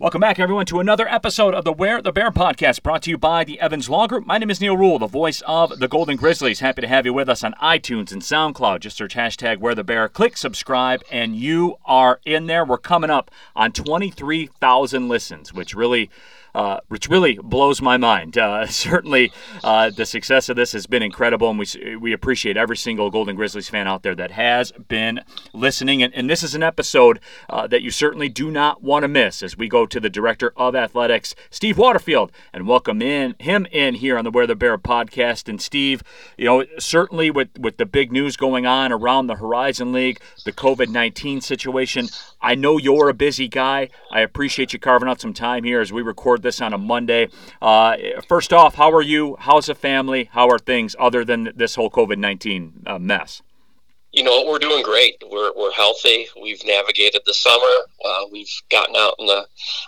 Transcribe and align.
Welcome 0.00 0.22
back, 0.22 0.38
everyone, 0.38 0.64
to 0.64 0.80
another 0.80 1.06
episode 1.06 1.52
of 1.52 1.64
the 1.64 1.74
Where 1.74 2.00
the 2.00 2.10
Bear 2.10 2.30
podcast 2.30 2.82
brought 2.82 3.02
to 3.02 3.10
you 3.10 3.18
by 3.18 3.44
the 3.44 3.60
Evans 3.60 3.90
Law 3.90 4.06
Group. 4.06 4.24
My 4.24 4.38
name 4.38 4.48
is 4.48 4.58
Neal 4.58 4.74
Ruhl, 4.74 4.98
the 4.98 5.06
voice 5.06 5.42
of 5.42 5.78
the 5.78 5.88
Golden 5.88 6.16
Grizzlies. 6.16 6.60
Happy 6.60 6.80
to 6.80 6.88
have 6.88 7.04
you 7.04 7.12
with 7.12 7.28
us 7.28 7.44
on 7.44 7.52
iTunes 7.62 8.10
and 8.10 8.22
SoundCloud. 8.22 8.80
Just 8.80 8.96
search 8.96 9.14
hashtag 9.14 9.58
Where 9.58 9.74
the 9.74 9.84
Bear, 9.84 10.08
click 10.08 10.38
subscribe, 10.38 11.02
and 11.12 11.36
you 11.36 11.76
are 11.84 12.18
in 12.24 12.46
there. 12.46 12.64
We're 12.64 12.78
coming 12.78 13.10
up 13.10 13.30
on 13.54 13.72
23,000 13.72 15.06
listens, 15.06 15.52
which 15.52 15.74
really 15.74 16.08
uh, 16.54 16.80
which 16.88 17.08
really 17.08 17.38
blows 17.42 17.80
my 17.80 17.96
mind. 17.96 18.36
Uh, 18.36 18.66
certainly, 18.68 19.32
uh, 19.62 19.90
the 19.90 20.06
success 20.06 20.48
of 20.48 20.56
this 20.56 20.72
has 20.72 20.86
been 20.86 21.02
incredible, 21.02 21.50
and 21.50 21.58
we, 21.58 21.96
we 21.96 22.12
appreciate 22.12 22.56
every 22.56 22.76
single 22.76 23.10
Golden 23.10 23.36
Grizzlies 23.36 23.68
fan 23.68 23.86
out 23.86 24.02
there 24.02 24.14
that 24.14 24.32
has 24.32 24.72
been 24.72 25.20
listening. 25.52 26.02
And, 26.02 26.14
and 26.14 26.28
this 26.28 26.42
is 26.42 26.54
an 26.54 26.62
episode 26.62 27.20
uh, 27.48 27.66
that 27.68 27.82
you 27.82 27.90
certainly 27.90 28.28
do 28.28 28.50
not 28.50 28.82
want 28.82 29.02
to 29.02 29.08
miss 29.08 29.42
as 29.42 29.56
we 29.56 29.68
go 29.68 29.86
to 29.86 30.00
the 30.00 30.10
Director 30.10 30.52
of 30.56 30.74
Athletics, 30.74 31.34
Steve 31.50 31.78
Waterfield, 31.78 32.32
and 32.52 32.66
welcome 32.66 33.02
in 33.02 33.34
him 33.38 33.66
in 33.70 33.94
here 33.94 34.18
on 34.18 34.24
the 34.24 34.30
Where 34.30 34.46
the 34.46 34.56
Bear 34.56 34.78
podcast. 34.78 35.48
And 35.48 35.60
Steve, 35.60 36.02
you 36.36 36.44
know, 36.44 36.64
certainly 36.78 37.30
with, 37.30 37.58
with 37.58 37.76
the 37.76 37.86
big 37.86 38.12
news 38.12 38.36
going 38.36 38.66
on 38.66 38.92
around 38.92 39.26
the 39.26 39.36
Horizon 39.36 39.92
League, 39.92 40.20
the 40.44 40.52
COVID 40.52 40.88
19 40.88 41.40
situation, 41.40 42.08
I 42.40 42.54
know 42.54 42.78
you're 42.78 43.08
a 43.08 43.14
busy 43.14 43.48
guy. 43.48 43.88
I 44.10 44.20
appreciate 44.20 44.72
you 44.72 44.78
carving 44.78 45.08
out 45.08 45.20
some 45.20 45.34
time 45.34 45.64
here 45.64 45.80
as 45.80 45.92
we 45.92 46.02
record 46.02 46.39
this 46.42 46.60
on 46.60 46.72
a 46.72 46.78
Monday. 46.78 47.28
Uh, 47.60 47.96
first 48.26 48.52
off, 48.52 48.74
how 48.74 48.92
are 48.92 49.02
you? 49.02 49.36
How's 49.40 49.66
the 49.66 49.74
family? 49.74 50.28
How 50.32 50.48
are 50.48 50.58
things 50.58 50.96
other 50.98 51.24
than 51.24 51.52
this 51.54 51.74
whole 51.74 51.90
COVID 51.90 52.18
19 52.18 52.82
uh, 52.86 52.98
mess? 52.98 53.42
you 54.12 54.24
know 54.24 54.44
we're 54.46 54.58
doing 54.58 54.82
great 54.82 55.22
we're, 55.30 55.52
we're 55.56 55.72
healthy 55.72 56.26
we've 56.42 56.64
navigated 56.66 57.20
the 57.26 57.34
summer 57.34 57.74
uh, 58.04 58.24
we've 58.32 58.50
gotten 58.68 58.96
out 58.96 59.14
on 59.20 59.26
the 59.26 59.46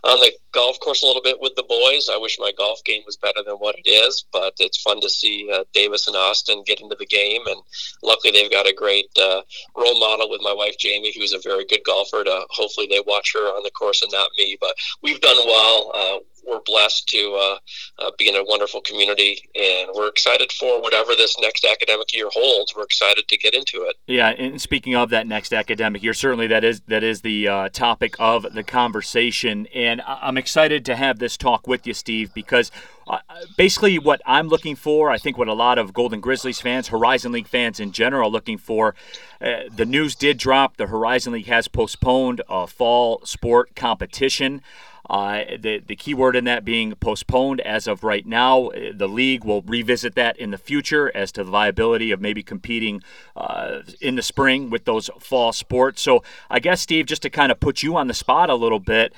on 0.08 0.20
the 0.20 0.32
golf 0.52 0.78
course 0.80 1.02
a 1.02 1.06
little 1.06 1.22
bit 1.22 1.40
with 1.40 1.54
the 1.56 1.62
boys 1.64 2.08
i 2.12 2.16
wish 2.16 2.38
my 2.38 2.52
golf 2.56 2.82
game 2.84 3.02
was 3.04 3.16
better 3.16 3.42
than 3.44 3.56
what 3.56 3.74
it 3.78 3.88
is 3.88 4.24
but 4.32 4.54
it's 4.60 4.80
fun 4.80 5.00
to 5.00 5.10
see 5.10 5.50
uh, 5.52 5.64
davis 5.72 6.06
and 6.06 6.16
austin 6.16 6.62
get 6.66 6.80
into 6.80 6.94
the 6.98 7.06
game 7.06 7.42
and 7.46 7.60
luckily 8.02 8.30
they've 8.30 8.50
got 8.50 8.68
a 8.68 8.74
great 8.74 9.10
uh, 9.20 9.42
role 9.76 9.98
model 9.98 10.30
with 10.30 10.40
my 10.42 10.52
wife 10.52 10.78
jamie 10.78 11.12
who's 11.16 11.32
a 11.32 11.40
very 11.40 11.64
good 11.64 11.82
golfer 11.84 12.22
to 12.22 12.44
hopefully 12.50 12.86
they 12.88 13.02
watch 13.06 13.32
her 13.34 13.46
on 13.56 13.62
the 13.64 13.70
course 13.70 14.02
and 14.02 14.12
not 14.12 14.30
me 14.38 14.56
but 14.60 14.74
we've 15.02 15.20
done 15.20 15.36
well 15.46 15.90
uh, 15.94 16.18
we're 16.46 16.60
blessed 16.64 17.08
to 17.08 17.34
uh, 17.34 17.58
uh, 18.04 18.10
be 18.18 18.28
in 18.28 18.36
a 18.36 18.44
wonderful 18.44 18.80
community, 18.80 19.48
and 19.54 19.90
we're 19.94 20.08
excited 20.08 20.52
for 20.52 20.80
whatever 20.80 21.14
this 21.14 21.36
next 21.40 21.64
academic 21.64 22.12
year 22.12 22.28
holds. 22.32 22.74
We're 22.76 22.84
excited 22.84 23.28
to 23.28 23.38
get 23.38 23.54
into 23.54 23.82
it. 23.82 23.96
Yeah, 24.06 24.28
and 24.28 24.60
speaking 24.60 24.94
of 24.94 25.10
that 25.10 25.26
next 25.26 25.52
academic 25.52 26.02
year, 26.02 26.14
certainly 26.14 26.46
that 26.48 26.64
is 26.64 26.80
that 26.88 27.02
is 27.02 27.20
the 27.22 27.48
uh, 27.48 27.68
topic 27.70 28.14
of 28.18 28.54
the 28.54 28.62
conversation, 28.62 29.66
and 29.74 30.02
I'm 30.06 30.36
excited 30.36 30.84
to 30.86 30.96
have 30.96 31.18
this 31.18 31.36
talk 31.36 31.66
with 31.66 31.86
you, 31.86 31.94
Steve, 31.94 32.32
because. 32.34 32.70
Uh, 33.04 33.18
basically, 33.58 33.98
what 33.98 34.22
I'm 34.24 34.46
looking 34.46 34.76
for, 34.76 35.10
I 35.10 35.18
think 35.18 35.36
what 35.36 35.48
a 35.48 35.54
lot 35.54 35.76
of 35.76 35.92
Golden 35.92 36.20
Grizzlies 36.20 36.60
fans, 36.60 36.86
Horizon 36.86 37.32
League 37.32 37.48
fans 37.48 37.80
in 37.80 37.90
general, 37.90 38.30
looking 38.30 38.58
for, 38.58 38.94
uh, 39.40 39.62
the 39.74 39.84
news 39.84 40.14
did 40.14 40.38
drop. 40.38 40.76
The 40.76 40.86
Horizon 40.86 41.32
League 41.32 41.46
has 41.46 41.66
postponed 41.66 42.42
a 42.48 42.68
fall 42.68 43.20
sport 43.24 43.74
competition. 43.74 44.62
Uh, 45.10 45.42
the, 45.58 45.82
the 45.84 45.96
key 45.96 46.14
word 46.14 46.36
in 46.36 46.44
that 46.44 46.64
being 46.64 46.94
postponed 46.94 47.60
as 47.62 47.86
of 47.86 48.04
right 48.04 48.24
now. 48.24 48.70
The 48.94 49.08
league 49.08 49.44
will 49.44 49.62
revisit 49.62 50.14
that 50.14 50.38
in 50.38 50.52
the 50.52 50.58
future 50.58 51.10
as 51.14 51.32
to 51.32 51.44
the 51.44 51.50
viability 51.50 52.12
of 52.12 52.20
maybe 52.20 52.42
competing 52.42 53.02
uh, 53.36 53.80
in 54.00 54.14
the 54.14 54.22
spring 54.22 54.70
with 54.70 54.84
those 54.84 55.10
fall 55.18 55.52
sports. 55.52 56.02
So, 56.02 56.22
I 56.48 56.60
guess, 56.60 56.80
Steve, 56.80 57.06
just 57.06 57.22
to 57.22 57.30
kind 57.30 57.50
of 57.50 57.60
put 57.60 57.82
you 57.82 57.96
on 57.96 58.06
the 58.06 58.14
spot 58.14 58.48
a 58.48 58.54
little 58.54 58.80
bit, 58.80 59.12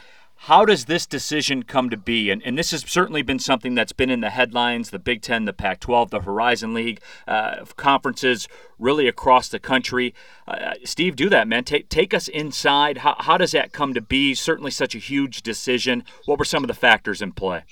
how 0.44 0.66
does 0.66 0.84
this 0.84 1.06
decision 1.06 1.62
come 1.62 1.88
to 1.88 1.96
be? 1.96 2.30
And, 2.30 2.42
and 2.44 2.58
this 2.58 2.70
has 2.72 2.84
certainly 2.86 3.22
been 3.22 3.38
something 3.38 3.74
that's 3.74 3.92
been 3.92 4.10
in 4.10 4.20
the 4.20 4.28
headlines 4.28 4.90
the 4.90 4.98
Big 4.98 5.22
Ten, 5.22 5.46
the 5.46 5.54
Pac 5.54 5.80
12, 5.80 6.10
the 6.10 6.20
Horizon 6.20 6.74
League, 6.74 7.00
uh, 7.26 7.64
conferences 7.76 8.46
really 8.78 9.08
across 9.08 9.48
the 9.48 9.58
country. 9.58 10.14
Uh, 10.46 10.74
Steve, 10.84 11.16
do 11.16 11.30
that, 11.30 11.48
man. 11.48 11.64
Take, 11.64 11.88
take 11.88 12.12
us 12.12 12.28
inside. 12.28 12.98
How, 12.98 13.16
how 13.20 13.38
does 13.38 13.52
that 13.52 13.72
come 13.72 13.94
to 13.94 14.02
be? 14.02 14.34
Certainly 14.34 14.72
such 14.72 14.94
a 14.94 14.98
huge 14.98 15.40
decision. 15.40 16.04
What 16.26 16.38
were 16.38 16.44
some 16.44 16.62
of 16.62 16.68
the 16.68 16.74
factors 16.74 17.22
in 17.22 17.32
play? 17.32 17.62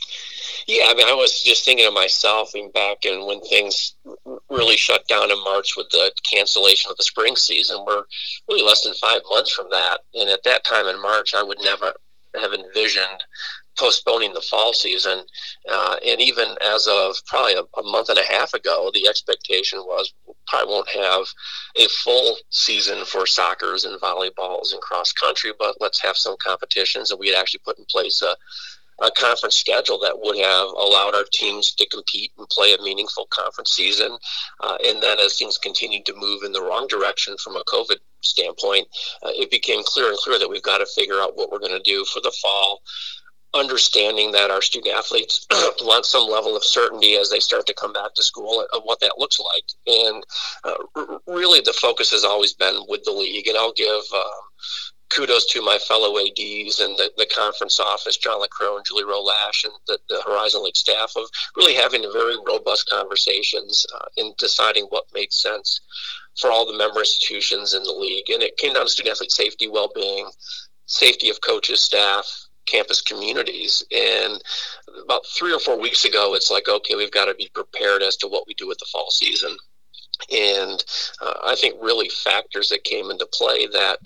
Yeah, 0.67 0.87
I 0.89 0.95
mean, 0.95 1.09
I 1.09 1.15
was 1.15 1.43
just 1.43 1.67
thinking 1.67 1.87
of 1.87 1.93
myself 1.93 2.55
being 2.55 2.71
back 2.71 3.05
and 3.05 3.27
when 3.27 3.43
things 3.43 3.97
really 4.49 4.79
shut 4.79 5.07
down 5.09 5.31
in 5.31 5.45
March 5.45 5.77
with 5.77 5.91
the 5.91 6.11
cancellation 6.31 6.91
of 6.91 6.97
the 6.97 7.05
spring 7.05 7.37
season. 7.37 7.85
We're 7.87 8.05
really 8.49 8.67
less 8.67 8.83
than 8.83 8.95
five 8.95 9.21
months 9.29 9.53
from 9.53 9.67
that. 9.73 9.99
And 10.15 10.31
at 10.31 10.45
that 10.45 10.65
time 10.65 10.87
in 10.87 11.03
March, 11.03 11.35
I 11.35 11.43
would 11.43 11.59
never 11.63 11.93
have 12.41 12.53
envisioned 12.53 13.25
postponing 13.79 14.35
the 14.35 14.41
fall 14.41 14.73
season. 14.73 15.23
Uh, 15.71 15.97
and 16.07 16.21
even 16.21 16.47
as 16.65 16.87
of 16.87 17.17
probably 17.27 17.55
a, 17.55 17.63
a, 17.79 17.83
month 17.85 18.09
and 18.09 18.19
a 18.19 18.33
half 18.33 18.53
ago, 18.55 18.91
the 18.93 19.09
expectation 19.09 19.79
was 19.81 20.13
probably 20.47 20.73
won't 20.73 20.89
have 20.89 21.27
a 21.77 21.89
full 21.89 22.37
season 22.51 23.05
for 23.05 23.27
soccer's 23.27 23.85
and 23.85 24.01
volleyballs 24.01 24.73
and 24.73 24.81
cross 24.83 25.13
country, 25.13 25.53
but 25.59 25.77
let's 25.81 26.01
have 26.03 26.17
some 26.17 26.37
competitions. 26.39 27.11
And 27.11 27.21
we 27.21 27.29
had 27.29 27.39
actually 27.39 27.61
put 27.65 27.79
in 27.79 27.85
place 27.87 28.21
a, 28.23 28.37
a 29.01 29.11
conference 29.11 29.57
schedule 29.57 29.99
that 29.99 30.19
would 30.19 30.39
have 30.39 30.69
allowed 30.69 31.15
our 31.15 31.25
teams 31.33 31.73
to 31.75 31.89
compete 31.89 32.33
and 32.39 32.49
play 32.49 32.75
a 32.75 32.83
meaningful 32.83 33.27
conference 33.31 33.73
season. 33.73 34.17
Uh, 34.61 34.77
and 34.87 35.03
then 35.03 35.19
as 35.21 35.37
things 35.37 35.59
continued 35.59 36.07
to 36.07 36.15
move 36.17 36.43
in 36.45 36.53
the 36.53 36.63
wrong 36.63 36.87
direction 36.89 37.37
from 37.39 37.57
a 37.57 37.65
COVID 37.65 37.97
standpoint, 38.21 38.87
uh, 39.23 39.31
it 39.33 39.51
became 39.51 39.83
clear 39.85 40.09
and 40.09 40.19
clear 40.19 40.39
that 40.39 40.49
we've 40.49 40.63
got 40.63 40.79
to 40.79 40.87
figure 40.87 41.21
out 41.21 41.37
what 41.37 41.51
we're 41.51 41.59
going 41.59 41.73
to 41.73 41.83
do 41.83 42.05
for 42.05 42.21
the 42.21 42.33
fall 42.43 42.81
understanding 43.55 44.33
that 44.33 44.51
our 44.51 44.63
student 44.63 44.95
athletes 44.97 45.47
want 45.83 46.07
some 46.07 46.29
level 46.29 46.57
of 46.57 46.65
certainty 46.65 47.17
as 47.17 47.31
they 47.31 47.41
start 47.41 47.67
to 47.67 47.75
come 47.75 47.93
back 47.93 48.15
to 48.15 48.23
school 48.23 48.67
of 48.73 48.83
what 48.85 49.01
that 49.01 49.19
looks 49.19 49.39
like. 49.39 49.65
And 49.87 50.25
uh, 50.65 51.15
really, 51.27 51.61
the 51.61 51.75
focus 51.75 52.11
has 52.11 52.25
always 52.25 52.55
been 52.55 52.83
with 52.89 53.05
the 53.05 53.13
league. 53.13 53.47
And 53.49 53.57
I'll 53.57 53.73
give 53.73 54.03
um, 54.15 54.43
kudos 55.15 55.47
to 55.47 55.63
my 55.63 55.79
fellow 55.79 56.19
ADs 56.19 56.81
and 56.81 56.97
the, 56.97 57.11
the 57.17 57.27
conference 57.27 57.79
office, 57.79 58.17
Jon 58.17 58.41
LeCrone 58.41 58.77
and 58.77 58.87
Julie 58.87 59.05
Roe 59.05 59.25
Lach, 59.25 59.65
and 59.65 59.73
the, 59.87 59.99
the 60.09 60.23
Horizon 60.27 60.65
League 60.65 60.77
staff 60.77 61.13
of 61.17 61.29
really 61.57 61.75
having 61.75 62.03
very 62.13 62.37
robust 62.47 62.89
conversations 62.89 63.85
uh, 63.95 64.07
in 64.17 64.33
deciding 64.39 64.87
what 64.87 65.05
made 65.13 65.33
sense 65.33 65.81
for 66.41 66.51
all 66.51 66.67
the 66.67 66.77
member 66.77 67.01
institutions 67.01 67.75
in 67.75 67.83
the 67.83 67.93
league. 67.93 68.31
And 68.31 68.43
it 68.43 68.57
came 68.57 68.75
down 68.75 68.85
to 68.85 68.89
student 68.89 69.17
athlete 69.17 69.33
safety, 69.33 69.69
well 69.69 69.91
being, 69.95 70.29
safety 70.87 71.29
of 71.29 71.41
coaches, 71.41 71.81
staff, 71.81 72.27
campus 72.67 73.03
communities. 73.03 73.83
And 73.91 74.43
about 75.05 75.27
three 75.27 75.53
or 75.53 75.61
four 75.61 75.79
weeks 75.79 76.05
ago, 76.05 76.35
it's 76.35 76.51
like, 76.51 76.69
okay, 76.69 76.95
we've 76.95 77.11
got 77.11 77.27
to 77.27 77.35
be 77.35 77.51
prepared 77.55 78.03
as 78.03 78.17
to 78.19 78.29
what 78.29 78.47
we 78.47 78.55
do 78.55 78.67
with 78.67 78.79
the 78.79 78.87
fall 78.91 79.11
season. 79.11 79.57
And 80.31 80.83
uh, 81.21 81.35
I 81.45 81.57
think 81.57 81.75
really 81.83 82.09
factors 82.09 82.69
that 82.69 82.85
came 82.85 83.11
into 83.11 83.27
play 83.27 83.67
that 83.67 83.99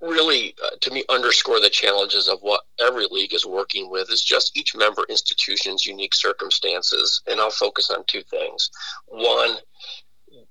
really, 0.00 0.54
uh, 0.64 0.76
to 0.80 0.90
me, 0.90 1.04
underscore 1.08 1.60
the 1.60 1.70
challenges 1.70 2.28
of 2.28 2.40
what 2.40 2.62
every 2.80 3.06
league 3.10 3.34
is 3.34 3.46
working 3.46 3.90
with 3.90 4.10
is 4.10 4.22
just 4.22 4.56
each 4.56 4.74
member 4.74 5.04
institution's 5.08 5.86
unique 5.86 6.14
circumstances. 6.14 7.22
And 7.26 7.40
I'll 7.40 7.50
focus 7.50 7.90
on 7.90 8.04
two 8.06 8.22
things. 8.22 8.70
One, 9.06 9.58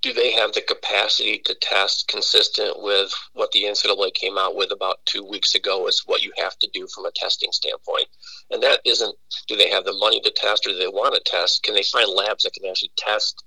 do 0.01 0.13
they 0.13 0.31
have 0.31 0.53
the 0.53 0.61
capacity 0.61 1.39
to 1.45 1.55
test 1.55 2.07
consistent 2.07 2.81
with 2.81 3.11
what 3.33 3.51
the 3.51 3.63
NCAA 3.63 4.13
came 4.13 4.37
out 4.37 4.55
with 4.55 4.71
about 4.71 5.05
two 5.05 5.23
weeks 5.23 5.55
ago 5.55 5.87
is 5.87 6.03
what 6.05 6.23
you 6.23 6.31
have 6.37 6.57
to 6.59 6.69
do 6.73 6.87
from 6.87 7.05
a 7.05 7.11
testing 7.11 7.51
standpoint? 7.51 8.07
And 8.49 8.61
that 8.63 8.81
isn't 8.85 9.15
do 9.47 9.55
they 9.55 9.69
have 9.69 9.85
the 9.85 9.93
money 9.93 10.21
to 10.21 10.31
test 10.31 10.65
or 10.65 10.69
do 10.69 10.77
they 10.77 10.87
want 10.87 11.15
to 11.15 11.21
test? 11.25 11.63
Can 11.63 11.73
they 11.73 11.83
find 11.83 12.09
labs 12.09 12.43
that 12.43 12.53
can 12.53 12.69
actually 12.69 12.91
test 12.97 13.43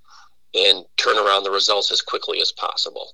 and 0.53 0.85
turn 0.97 1.17
around 1.17 1.43
the 1.43 1.51
results 1.51 1.91
as 1.91 2.01
quickly 2.01 2.41
as 2.41 2.51
possible? 2.51 3.13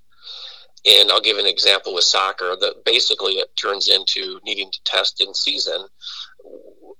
And 0.87 1.11
I'll 1.11 1.21
give 1.21 1.37
an 1.37 1.45
example 1.45 1.93
with 1.93 2.05
soccer 2.05 2.55
that 2.59 2.85
basically 2.85 3.33
it 3.33 3.55
turns 3.57 3.89
into 3.89 4.39
needing 4.45 4.71
to 4.71 4.79
test 4.85 5.21
in 5.21 5.33
season 5.33 5.85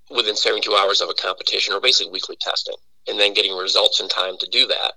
within 0.09 0.35
72 0.35 0.73
hours 0.75 1.01
of 1.01 1.09
a 1.09 1.13
competition 1.13 1.73
or 1.73 1.79
basically 1.79 2.11
weekly 2.11 2.37
testing 2.39 2.75
and 3.07 3.19
then 3.19 3.33
getting 3.33 3.55
results 3.55 3.99
in 3.99 4.09
time 4.09 4.37
to 4.39 4.47
do 4.51 4.67
that 4.67 4.93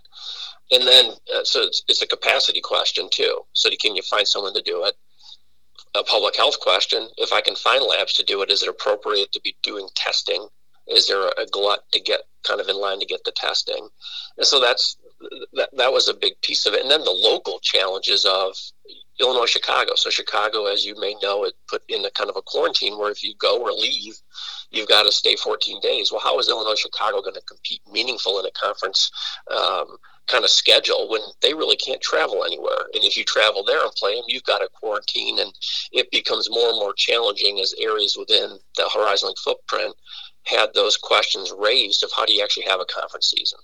and 0.71 0.87
then 0.87 1.07
uh, 1.35 1.45
so 1.45 1.63
it's, 1.63 1.83
it's 1.89 2.03
a 2.03 2.07
capacity 2.07 2.61
question 2.61 3.09
too. 3.11 3.41
So 3.53 3.69
can 3.81 3.97
you 3.97 4.03
find 4.03 4.27
someone 4.27 4.55
to 4.55 4.63
do 4.63 4.85
it? 4.85 4.95
A 5.95 6.05
public 6.05 6.37
health 6.37 6.61
question: 6.61 7.09
If 7.17 7.33
I 7.33 7.41
can 7.41 7.57
find 7.57 7.83
labs 7.83 8.15
to 8.15 8.25
do 8.25 8.43
it, 8.43 8.51
is 8.51 8.63
it 8.63 8.69
appropriate 8.69 9.33
to 9.33 9.41
be 9.41 9.57
doing 9.63 9.89
testing? 9.97 10.47
Is 10.87 11.09
there 11.09 11.29
a 11.29 11.47
glut 11.51 11.85
to 11.93 12.01
get 12.01 12.21
kind 12.47 12.61
of 12.61 12.69
in 12.69 12.81
line 12.81 13.01
to 13.01 13.07
get 13.07 13.25
the 13.25 13.33
testing? 13.33 13.89
And 14.37 14.47
so 14.47 14.61
that's 14.61 14.97
that, 15.53 15.71
that 15.77 15.93
was 15.93 16.09
a 16.09 16.15
big 16.15 16.41
piece 16.43 16.67
of 16.67 16.75
it. 16.75 16.83
And 16.83 16.91
then 16.91 17.05
the 17.05 17.11
local 17.11 17.59
challenges 17.61 18.25
of 18.25 18.55
Illinois, 19.21 19.47
Chicago. 19.47 19.95
So 19.97 20.09
Chicago, 20.11 20.67
as 20.67 20.85
you 20.85 20.99
may 20.99 21.15
know, 21.23 21.45
it 21.45 21.55
put 21.69 21.83
in 21.89 22.05
a 22.05 22.11
kind 22.11 22.31
of 22.31 22.37
a 22.37 22.43
quarantine 22.43 22.99
where 22.99 23.11
if 23.11 23.23
you 23.23 23.35
go 23.39 23.61
or 23.61 23.73
leave, 23.73 24.15
you've 24.71 24.89
got 24.89 25.03
to 25.03 25.13
stay 25.13 25.37
14 25.37 25.81
days. 25.81 26.11
Well, 26.11 26.23
how 26.23 26.39
is 26.39 26.49
Illinois, 26.49 26.79
Chicago 26.79 27.21
going 27.21 27.35
to 27.35 27.43
compete 27.43 27.83
meaningful 27.91 28.41
in 28.41 28.47
a 28.47 28.51
conference 28.53 29.11
um, 29.55 29.99
kind 30.27 30.45
of 30.45 30.51
schedule 30.51 31.09
when 31.11 31.21
they 31.43 31.53
really 31.53 31.77
can't 31.77 32.01
travel 32.01 32.45
anywhere. 32.45 32.87
And 32.95 33.05
if 33.05 33.17
you 33.17 33.25
travel 33.25 33.65
there 33.65 33.83
and 33.83 33.93
play 33.93 34.15
them, 34.15 34.25
you've 34.29 34.45
got 34.45 34.59
to 34.59 34.69
quarantine, 34.73 35.39
and 35.41 35.53
it 35.93 36.11
becomes 36.11 36.49
more 36.49 36.69
and 36.69 36.79
more 36.79 36.95
challenging 36.95 37.59
as 37.61 37.75
areas 37.81 38.17
within 38.17 38.59
the 38.77 38.89
Horizon 38.95 39.29
League 39.29 39.39
footprint 39.39 39.95
had 40.45 40.73
those 40.75 40.97
questions 40.97 41.53
raised 41.59 42.03
of 42.03 42.11
how 42.17 42.25
do 42.25 42.33
you 42.33 42.43
actually 42.43 42.67
have 42.67 42.81
a 42.81 42.87
conference 42.87 43.31
season. 43.37 43.59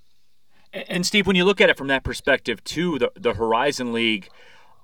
And 0.72 1.06
Steve, 1.06 1.26
when 1.26 1.36
you 1.36 1.44
look 1.44 1.60
at 1.60 1.70
it 1.70 1.76
from 1.76 1.88
that 1.88 2.04
perspective, 2.04 2.62
too, 2.64 2.98
the 2.98 3.12
the 3.14 3.34
Horizon 3.34 3.92
League, 3.92 4.28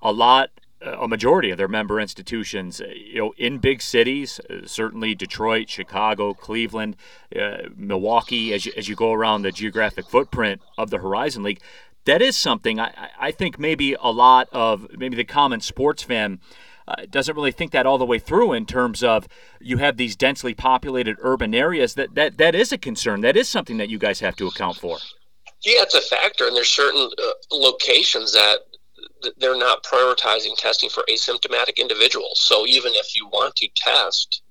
a 0.01 0.11
lot 0.11 0.49
a 0.85 1.07
majority 1.07 1.49
of 1.49 1.57
their 1.57 1.67
member 1.67 1.99
institutions, 1.99 2.81
uh, 2.81 2.87
you 2.87 3.19
know, 3.19 3.33
in 3.37 3.57
big 3.57 3.81
cities, 3.81 4.39
uh, 4.49 4.65
certainly 4.65 5.15
Detroit, 5.15 5.69
Chicago, 5.69 6.33
Cleveland, 6.33 6.95
uh, 7.39 7.69
Milwaukee, 7.75 8.53
as 8.53 8.65
you, 8.65 8.73
as 8.75 8.89
you 8.89 8.95
go 8.95 9.13
around 9.13 9.43
the 9.43 9.51
geographic 9.51 10.07
footprint 10.09 10.61
of 10.77 10.89
the 10.89 10.97
Horizon 10.97 11.43
League, 11.43 11.61
that 12.05 12.21
is 12.21 12.35
something 12.35 12.79
I, 12.79 13.09
I 13.19 13.31
think 13.31 13.57
maybe 13.57 13.95
a 14.01 14.11
lot 14.11 14.49
of 14.51 14.87
maybe 14.97 15.15
the 15.15 15.23
common 15.23 15.61
sports 15.61 16.03
fan 16.03 16.39
uh, 16.85 17.05
doesn't 17.09 17.35
really 17.35 17.51
think 17.51 17.71
that 17.71 17.85
all 17.85 17.97
the 17.97 18.05
way 18.05 18.19
through 18.19 18.51
in 18.51 18.65
terms 18.65 19.03
of 19.03 19.27
you 19.61 19.77
have 19.77 19.95
these 19.95 20.17
densely 20.17 20.53
populated 20.53 21.15
urban 21.21 21.55
areas 21.55 21.93
that 21.93 22.15
that, 22.15 22.37
that 22.37 22.55
is 22.55 22.73
a 22.73 22.77
concern. 22.77 23.21
That 23.21 23.37
is 23.37 23.47
something 23.47 23.77
that 23.77 23.89
you 23.89 23.97
guys 23.97 24.19
have 24.19 24.35
to 24.37 24.47
account 24.47 24.77
for. 24.77 24.97
Yeah, 25.63 25.81
it's 25.83 25.95
a 25.95 26.01
factor, 26.01 26.47
and 26.47 26.55
there's 26.55 26.71
certain 26.71 27.09
uh, 27.17 27.31
locations 27.51 28.33
that 28.33 28.59
they're 29.37 29.57
not 29.57 29.83
prioritizing 29.83 30.55
testing 30.57 30.89
for 30.89 31.03
asymptomatic 31.09 31.77
individuals. 31.77 32.41
So 32.41 32.65
even 32.67 32.91
if 32.95 33.15
you 33.15 33.27
want 33.27 33.55
to 33.57 33.69
test, 33.75 34.41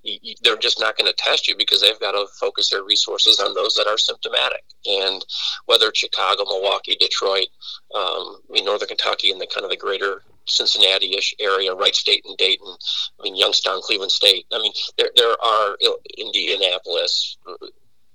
they're 0.42 0.56
just 0.56 0.80
not 0.80 0.96
going 0.96 1.10
to 1.10 1.16
test 1.16 1.46
you 1.46 1.56
because 1.56 1.80
they've 1.80 2.00
got 2.00 2.12
to 2.12 2.26
focus 2.40 2.70
their 2.70 2.82
resources 2.82 3.38
on 3.38 3.54
those 3.54 3.74
that 3.74 3.86
are 3.86 3.98
symptomatic. 3.98 4.64
And 4.86 5.24
whether 5.66 5.88
it's 5.88 5.98
Chicago, 5.98 6.44
Milwaukee, 6.44 6.96
Detroit, 6.98 7.48
um, 7.94 8.40
I 8.48 8.52
mean, 8.52 8.64
Northern 8.64 8.88
Kentucky, 8.88 9.30
and 9.30 9.40
the 9.40 9.46
kind 9.46 9.64
of 9.64 9.70
the 9.70 9.76
greater 9.76 10.22
Cincinnati-ish 10.46 11.34
area, 11.38 11.74
Wright 11.74 11.94
State 11.94 12.24
and 12.26 12.36
Dayton, 12.38 12.74
I 13.20 13.22
mean, 13.22 13.36
Youngstown, 13.36 13.80
Cleveland 13.82 14.12
State. 14.12 14.46
I 14.52 14.58
mean, 14.58 14.72
there, 14.96 15.10
there 15.16 15.36
are 15.44 15.76
Indianapolis, 16.16 17.36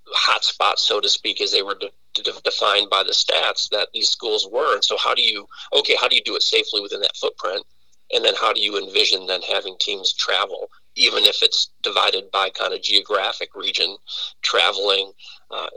hot 0.07 0.44
spots, 0.44 0.83
so 0.83 0.99
to 0.99 1.09
speak, 1.09 1.39
as 1.41 1.51
they 1.51 1.61
were 1.61 1.75
de- 1.75 1.91
de- 2.24 2.42
defined 2.44 2.90
by 2.90 3.04
the 3.04 3.12
stats 3.12 3.69
that 3.69 3.90
these 3.94 4.10
schools 4.10 4.48
were. 4.52 4.74
And 4.74 4.84
so, 4.84 4.98
how 4.98 5.14
do 5.14 5.22
you 5.22 5.48
okay? 5.74 5.96
How 6.00 6.08
do 6.08 6.16
you 6.16 6.24
do 6.24 6.36
it 6.36 6.44
safely 6.44 6.81
within 6.81 7.02
that 7.02 7.16
footprint? 7.16 7.66
And 8.14 8.24
then, 8.24 8.36
how 8.40 8.54
do 8.54 8.62
you 8.62 8.78
envision 8.78 9.28
then 9.28 9.42
having 9.42 9.75
teams 9.80 10.14
travel, 10.14 10.69
even 10.96 11.24
if 11.24 11.44
it's 11.44 11.69
divided 11.84 12.31
by 12.31 12.50
kind 12.50 12.74
of 12.74 12.81
geographic 12.81 13.56
region, 13.56 13.98
traveling? 14.42 15.12
Uh, 15.52 15.68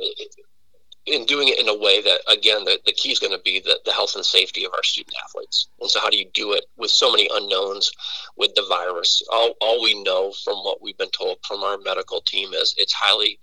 in 1.06 1.24
doing 1.24 1.48
it 1.48 1.58
in 1.58 1.66
a 1.66 1.76
way 1.76 2.02
that 2.02 2.20
again 2.30 2.62
the, 2.64 2.78
the 2.84 2.92
key 2.92 3.10
is 3.10 3.18
going 3.18 3.32
to 3.32 3.42
be 3.42 3.58
the, 3.58 3.80
the 3.86 3.92
health 3.92 4.16
and 4.16 4.24
safety 4.24 4.66
of 4.66 4.72
our 4.74 4.82
student 4.82 5.16
athletes 5.24 5.66
and 5.80 5.88
so 5.88 5.98
how 5.98 6.10
do 6.10 6.18
you 6.18 6.26
do 6.34 6.52
it 6.52 6.66
with 6.76 6.90
so 6.90 7.10
many 7.10 7.28
unknowns 7.32 7.90
with 8.36 8.54
the 8.54 8.66
virus 8.68 9.22
all, 9.32 9.54
all 9.62 9.82
we 9.82 10.00
know 10.02 10.30
from 10.44 10.56
what 10.58 10.82
we've 10.82 10.98
been 10.98 11.10
told 11.10 11.38
from 11.48 11.62
our 11.62 11.78
medical 11.78 12.20
team 12.20 12.52
is 12.52 12.74
it's 12.76 12.92
highly 12.92 13.38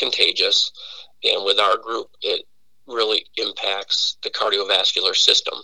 contagious, 0.00 0.72
and 1.24 1.44
with 1.44 1.58
our 1.58 1.76
group, 1.76 2.08
it 2.22 2.46
really 2.86 3.24
impacts 3.36 4.16
the 4.22 4.30
cardiovascular 4.30 5.14
system 5.14 5.54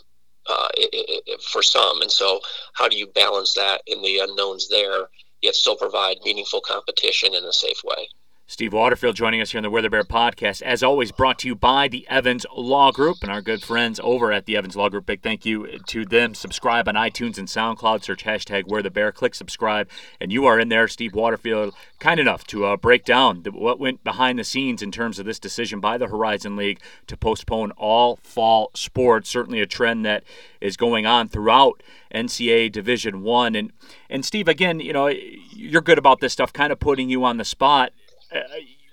uh, 0.48 0.68
it, 0.74 1.22
it, 1.26 1.42
for 1.42 1.62
some. 1.62 2.02
And 2.02 2.10
so, 2.10 2.40
how 2.74 2.88
do 2.88 2.96
you 2.96 3.06
balance 3.08 3.54
that 3.54 3.82
in 3.86 4.02
the 4.02 4.18
unknowns 4.18 4.68
there, 4.68 5.08
yet 5.42 5.54
still 5.54 5.76
provide 5.76 6.18
meaningful 6.24 6.60
competition 6.60 7.34
in 7.34 7.44
a 7.44 7.52
safe 7.52 7.82
way? 7.84 8.08
Steve 8.48 8.72
Waterfield 8.72 9.16
joining 9.16 9.40
us 9.40 9.50
here 9.50 9.58
on 9.58 9.64
the 9.64 9.70
Weather 9.70 9.90
Bear 9.90 10.04
podcast. 10.04 10.62
As 10.62 10.80
always, 10.80 11.10
brought 11.10 11.36
to 11.40 11.48
you 11.48 11.56
by 11.56 11.88
the 11.88 12.06
Evans 12.08 12.46
Law 12.56 12.92
Group 12.92 13.16
and 13.22 13.30
our 13.30 13.42
good 13.42 13.60
friends 13.60 13.98
over 14.04 14.30
at 14.30 14.46
the 14.46 14.56
Evans 14.56 14.76
Law 14.76 14.88
Group. 14.88 15.04
Big 15.04 15.20
thank 15.20 15.44
you 15.44 15.80
to 15.88 16.04
them. 16.04 16.32
Subscribe 16.32 16.86
on 16.86 16.94
iTunes 16.94 17.38
and 17.38 17.48
SoundCloud. 17.48 18.04
Search 18.04 18.22
hashtag 18.22 18.68
Where 18.68 18.84
the 18.84 18.90
Bear. 18.90 19.10
Click 19.10 19.34
subscribe, 19.34 19.88
and 20.20 20.30
you 20.30 20.46
are 20.46 20.60
in 20.60 20.68
there. 20.68 20.86
Steve 20.86 21.12
Waterfield, 21.12 21.74
kind 21.98 22.20
enough 22.20 22.46
to 22.46 22.66
uh, 22.66 22.76
break 22.76 23.04
down 23.04 23.42
the, 23.42 23.50
what 23.50 23.80
went 23.80 24.04
behind 24.04 24.38
the 24.38 24.44
scenes 24.44 24.80
in 24.80 24.92
terms 24.92 25.18
of 25.18 25.26
this 25.26 25.40
decision 25.40 25.80
by 25.80 25.98
the 25.98 26.06
Horizon 26.06 26.54
League 26.54 26.78
to 27.08 27.16
postpone 27.16 27.72
all 27.72 28.20
fall 28.22 28.70
sports. 28.74 29.28
Certainly 29.28 29.60
a 29.60 29.66
trend 29.66 30.06
that 30.06 30.22
is 30.60 30.76
going 30.76 31.04
on 31.04 31.28
throughout 31.28 31.82
NCAA 32.14 32.70
Division 32.70 33.24
One. 33.24 33.56
And 33.56 33.72
and 34.08 34.24
Steve, 34.24 34.46
again, 34.46 34.78
you 34.78 34.92
know, 34.92 35.08
you're 35.08 35.82
good 35.82 35.98
about 35.98 36.20
this 36.20 36.32
stuff, 36.32 36.52
kind 36.52 36.70
of 36.70 36.78
putting 36.78 37.10
you 37.10 37.24
on 37.24 37.38
the 37.38 37.44
spot 37.44 37.90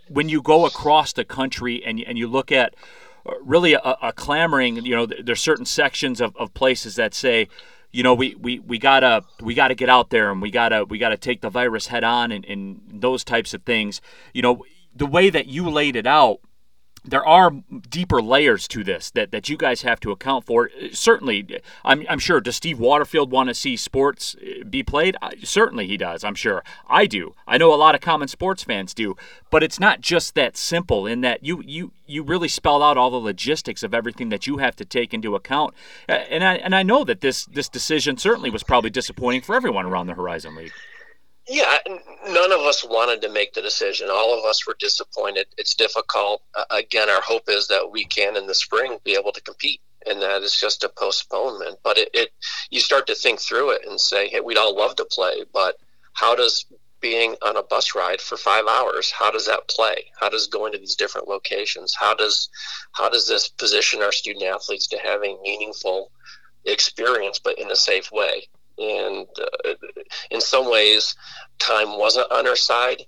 when 0.09 0.29
you 0.29 0.41
go 0.41 0.65
across 0.65 1.13
the 1.13 1.25
country 1.25 1.83
and 1.83 1.99
and 2.01 2.17
you 2.17 2.27
look 2.27 2.51
at 2.51 2.75
uh, 3.25 3.33
really 3.41 3.73
a, 3.73 3.97
a 4.01 4.13
clamoring, 4.13 4.83
you 4.85 4.95
know, 4.95 5.05
there's 5.05 5.41
certain 5.41 5.65
sections 5.65 6.19
of, 6.19 6.35
of 6.35 6.53
places 6.53 6.95
that 6.95 7.13
say, 7.13 7.47
you 7.91 8.03
know, 8.03 8.13
we, 8.13 8.35
we, 8.35 8.59
we 8.59 8.77
gotta 8.77 9.23
we 9.41 9.53
gotta 9.53 9.75
get 9.75 9.87
out 9.87 10.09
there 10.09 10.31
and 10.31 10.41
we 10.41 10.51
gotta 10.51 10.83
we 10.83 10.97
gotta 10.97 11.17
take 11.17 11.41
the 11.41 11.49
virus 11.49 11.87
head 11.87 12.03
on 12.03 12.31
and, 12.31 12.43
and 12.45 12.81
those 12.91 13.23
types 13.23 13.53
of 13.53 13.63
things. 13.63 14.01
You 14.33 14.41
know, 14.41 14.65
the 14.95 15.05
way 15.05 15.29
that 15.29 15.47
you 15.47 15.69
laid 15.69 15.95
it 15.95 16.07
out 16.07 16.39
there 17.05 17.25
are 17.25 17.51
deeper 17.89 18.21
layers 18.21 18.67
to 18.69 18.83
this 18.83 19.11
that, 19.11 19.31
that 19.31 19.49
you 19.49 19.57
guys 19.57 19.81
have 19.81 19.99
to 20.01 20.11
account 20.11 20.45
for. 20.45 20.69
Certainly, 20.91 21.61
I'm, 21.83 22.05
I'm 22.09 22.19
sure. 22.19 22.39
Does 22.39 22.55
Steve 22.55 22.79
Waterfield 22.79 23.31
want 23.31 23.49
to 23.49 23.53
see 23.53 23.75
sports 23.75 24.35
uh, 24.41 24.63
be 24.63 24.83
played? 24.83 25.17
certainly, 25.43 25.87
he 25.87 25.97
does. 25.97 26.23
I'm 26.23 26.35
sure. 26.35 26.63
I 26.87 27.05
do. 27.05 27.35
I 27.47 27.57
know 27.57 27.73
a 27.73 27.75
lot 27.75 27.95
of 27.95 28.01
common 28.01 28.27
sports 28.27 28.63
fans 28.63 28.93
do. 28.93 29.15
But 29.49 29.63
it's 29.63 29.79
not 29.79 30.01
just 30.01 30.33
that 30.35 30.57
simple. 30.57 31.05
In 31.05 31.21
that 31.21 31.43
you 31.43 31.61
you 31.65 31.91
you 32.07 32.23
really 32.23 32.47
spelled 32.47 32.81
out 32.81 32.97
all 32.97 33.11
the 33.11 33.17
logistics 33.17 33.83
of 33.83 33.93
everything 33.93 34.29
that 34.29 34.47
you 34.47 34.57
have 34.57 34.75
to 34.77 34.85
take 34.85 35.13
into 35.13 35.35
account. 35.35 35.73
And 36.07 36.43
I 36.43 36.55
and 36.55 36.73
I 36.73 36.83
know 36.83 37.03
that 37.03 37.21
this 37.21 37.45
this 37.45 37.69
decision 37.69 38.17
certainly 38.17 38.49
was 38.49 38.63
probably 38.63 38.89
disappointing 38.89 39.41
for 39.41 39.55
everyone 39.55 39.85
around 39.85 40.07
the 40.07 40.15
Horizon 40.15 40.55
League. 40.55 40.71
Yeah, 41.47 41.77
none 42.27 42.51
of 42.53 42.61
us 42.61 42.85
wanted 42.85 43.21
to 43.21 43.29
make 43.29 43.53
the 43.53 43.61
decision. 43.61 44.07
All 44.09 44.37
of 44.37 44.45
us 44.45 44.65
were 44.65 44.77
disappointed. 44.79 45.47
It's 45.57 45.75
difficult. 45.75 46.41
Uh, 46.55 46.63
again, 46.71 47.09
our 47.09 47.21
hope 47.21 47.49
is 47.49 47.67
that 47.67 47.91
we 47.91 48.05
can 48.05 48.37
in 48.37 48.47
the 48.47 48.55
spring 48.55 48.97
be 49.03 49.15
able 49.15 49.33
to 49.33 49.41
compete, 49.41 49.81
and 50.05 50.21
that 50.21 50.41
is 50.41 50.55
just 50.55 50.85
a 50.85 50.89
postponement. 50.89 51.79
But 51.83 51.97
it, 51.97 52.09
it 52.13 52.29
you 52.69 52.79
start 52.79 53.07
to 53.07 53.15
think 53.15 53.41
through 53.41 53.71
it 53.71 53.81
and 53.85 53.99
say, 53.99 54.29
hey, 54.29 54.39
we'd 54.39 54.57
all 54.57 54.75
love 54.75 54.95
to 54.95 55.05
play, 55.05 55.43
but 55.53 55.75
how 56.13 56.33
does 56.33 56.65
being 57.03 57.35
on 57.41 57.57
a 57.57 57.63
bus 57.63 57.95
ride 57.95 58.21
for 58.21 58.37
five 58.37 58.63
hours 58.65 59.11
how 59.11 59.29
does 59.29 59.45
that 59.45 59.67
play 59.67 60.05
how 60.17 60.29
does 60.29 60.47
going 60.47 60.71
to 60.71 60.77
these 60.77 60.95
different 60.95 61.27
locations 61.27 61.93
how 61.93 62.15
does 62.15 62.47
how 62.93 63.09
does 63.09 63.27
this 63.27 63.49
position 63.49 64.01
our 64.01 64.13
student 64.13 64.45
athletes 64.45 64.87
to 64.87 64.97
have 64.97 65.21
a 65.21 65.37
meaningful 65.43 66.09
experience 66.63 67.39
but 67.39 67.59
in 67.59 67.69
a 67.71 67.75
safe 67.75 68.09
way 68.13 68.47
and 68.77 69.27
uh, 69.39 69.73
in 70.31 70.41
some 70.41 70.69
ways, 70.69 71.15
time 71.59 71.97
wasn't 71.97 72.31
on 72.31 72.47
our 72.47 72.55
side, 72.55 73.05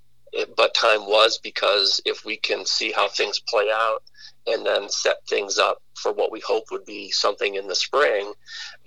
but 0.58 0.74
time 0.74 1.08
was 1.08 1.38
because 1.38 2.02
if 2.06 2.26
we 2.26 2.38
can 2.38 2.66
see 2.66 2.92
how 2.92 3.08
things 3.08 3.40
play 3.48 3.70
out 3.74 4.04
and 4.48 4.66
then 4.66 4.90
set 4.90 5.18
things 5.28 5.58
up 5.58 5.82
for 5.96 6.12
what 6.12 6.32
we 6.32 6.40
hope 6.42 6.66
would 6.72 6.86
be 6.86 7.10
something 7.10 7.56
in 7.56 7.68
the 7.68 7.76
spring, 7.76 8.32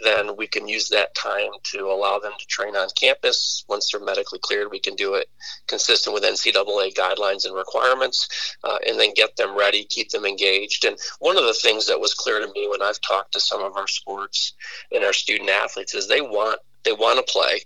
then 0.05 0.37
we 0.37 0.47
can 0.47 0.69
use 0.69 0.89
that 0.89 1.15
time 1.15 1.51
to 1.65 1.87
allow 1.87 2.19
them 2.19 2.33
to 2.39 2.47
train 2.47 2.77
on 2.77 2.89
campus. 2.95 3.65
Once 3.69 3.91
they're 3.91 4.01
medically 4.01 4.39
cleared, 4.41 4.71
we 4.71 4.79
can 4.79 4.95
do 4.95 5.15
it 5.15 5.29
consistent 5.67 6.15
with 6.15 6.23
NCAA 6.23 6.95
guidelines 6.95 7.45
and 7.45 7.55
requirements, 7.55 8.57
uh, 8.63 8.79
and 8.87 9.01
then 9.01 9.15
get 9.15 9.35
them 9.37 9.57
ready, 9.57 9.85
keep 9.85 10.11
them 10.11 10.27
engaged. 10.27 10.85
And 10.85 10.97
one 11.19 11.37
of 11.37 11.45
the 11.45 11.55
things 11.55 11.87
that 11.87 11.99
was 11.99 12.15
clear 12.15 12.39
to 12.41 12.53
me 12.53 12.69
when 12.69 12.83
I've 12.83 13.01
talked 13.01 13.33
to 13.33 13.41
some 13.41 13.63
of 13.63 13.77
our 13.77 13.89
sports 13.89 14.53
and 14.93 15.05
our 15.05 15.13
student 15.13 15.51
athletes 15.51 15.95
is 15.95 16.07
they 16.07 16.21
want 16.21 16.61
they 16.85 16.93
want 16.93 17.25
to 17.25 17.33
play, 17.33 17.63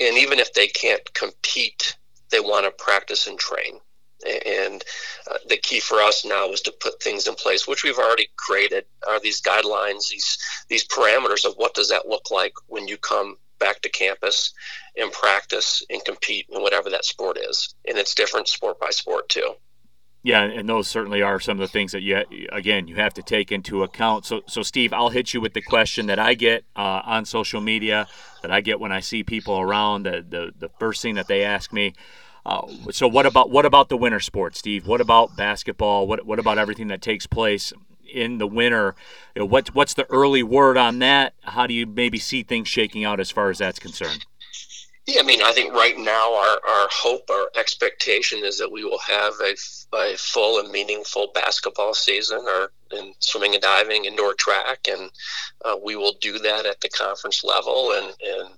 and 0.00 0.16
even 0.16 0.38
if 0.38 0.52
they 0.52 0.68
can't 0.68 1.12
compete, 1.14 1.96
they 2.30 2.40
want 2.40 2.64
to 2.64 2.84
practice 2.84 3.26
and 3.26 3.38
train. 3.38 3.80
And 4.46 4.82
uh, 5.30 5.38
the 5.48 5.58
key 5.58 5.78
for 5.78 6.00
us 6.00 6.24
now 6.24 6.50
is 6.50 6.62
to 6.62 6.72
put 6.80 7.02
things 7.02 7.26
in 7.26 7.34
place, 7.34 7.68
which 7.68 7.84
we've 7.84 7.98
already 7.98 8.28
created. 8.36 8.86
Are 9.06 9.20
these 9.20 9.42
guidelines, 9.42 10.08
these 10.10 10.38
these 10.68 10.86
parameters 10.86 11.44
of 11.44 11.54
what 11.56 11.74
does 11.74 11.90
that 11.90 12.08
look 12.08 12.30
like 12.30 12.54
when 12.66 12.88
you 12.88 12.96
come 12.96 13.36
back 13.58 13.80
to 13.82 13.88
campus 13.88 14.52
and 14.96 15.12
practice 15.12 15.82
and 15.90 16.04
compete 16.04 16.46
in 16.50 16.62
whatever 16.62 16.90
that 16.90 17.04
sport 17.04 17.38
is, 17.38 17.74
and 17.86 17.98
it's 17.98 18.14
different 18.14 18.48
sport 18.48 18.80
by 18.80 18.90
sport 18.90 19.28
too. 19.28 19.54
Yeah, 20.26 20.42
and 20.42 20.68
those 20.68 20.88
certainly 20.88 21.22
are 21.22 21.38
some 21.38 21.60
of 21.60 21.60
the 21.60 21.72
things 21.72 21.92
that 21.92 22.02
you 22.02 22.24
again 22.50 22.88
you 22.88 22.96
have 22.96 23.14
to 23.14 23.22
take 23.22 23.52
into 23.52 23.84
account. 23.84 24.26
So, 24.26 24.42
so 24.48 24.60
Steve, 24.60 24.92
I'll 24.92 25.10
hit 25.10 25.32
you 25.32 25.40
with 25.40 25.54
the 25.54 25.62
question 25.62 26.06
that 26.06 26.18
I 26.18 26.34
get 26.34 26.64
uh, 26.74 27.00
on 27.04 27.24
social 27.24 27.60
media, 27.60 28.08
that 28.42 28.50
I 28.50 28.60
get 28.60 28.80
when 28.80 28.90
I 28.90 28.98
see 28.98 29.22
people 29.22 29.60
around. 29.60 30.02
The 30.02 30.26
the, 30.28 30.52
the 30.58 30.68
first 30.80 31.00
thing 31.00 31.14
that 31.14 31.28
they 31.28 31.44
ask 31.44 31.72
me. 31.72 31.94
Uh, 32.44 32.66
so 32.90 33.06
what 33.06 33.24
about 33.24 33.50
what 33.50 33.64
about 33.64 33.88
the 33.88 33.96
winter 33.96 34.18
sports, 34.18 34.58
Steve? 34.58 34.88
What 34.88 35.00
about 35.00 35.36
basketball? 35.36 36.08
What 36.08 36.26
what 36.26 36.40
about 36.40 36.58
everything 36.58 36.88
that 36.88 37.02
takes 37.02 37.28
place 37.28 37.72
in 38.12 38.38
the 38.38 38.48
winter? 38.48 38.96
You 39.36 39.42
know, 39.42 39.46
what 39.46 39.76
what's 39.76 39.94
the 39.94 40.10
early 40.10 40.42
word 40.42 40.76
on 40.76 40.98
that? 40.98 41.34
How 41.42 41.68
do 41.68 41.74
you 41.74 41.86
maybe 41.86 42.18
see 42.18 42.42
things 42.42 42.66
shaking 42.66 43.04
out 43.04 43.20
as 43.20 43.30
far 43.30 43.48
as 43.48 43.58
that's 43.58 43.78
concerned? 43.78 44.26
Yeah, 45.06 45.20
I 45.20 45.22
mean, 45.22 45.40
I 45.40 45.52
think 45.52 45.72
right 45.72 45.96
now 45.96 46.34
our, 46.34 46.58
our 46.68 46.88
hope, 46.90 47.30
our 47.30 47.48
expectation 47.56 48.44
is 48.44 48.58
that 48.58 48.72
we 48.72 48.82
will 48.82 48.98
have 48.98 49.34
a, 49.40 49.54
a 49.96 50.16
full 50.16 50.58
and 50.58 50.72
meaningful 50.72 51.30
basketball 51.32 51.94
season 51.94 52.40
or 52.44 52.72
in 52.90 53.14
swimming 53.20 53.54
and 53.54 53.62
diving, 53.62 54.04
indoor 54.04 54.34
track, 54.34 54.88
and 54.88 55.10
uh, 55.64 55.76
we 55.84 55.94
will 55.94 56.14
do 56.20 56.38
that 56.40 56.66
at 56.66 56.80
the 56.80 56.88
conference 56.88 57.44
level. 57.44 57.92
And, 57.92 58.06
and 58.06 58.48